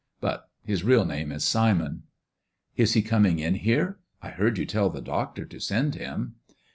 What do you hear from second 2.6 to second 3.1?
Is he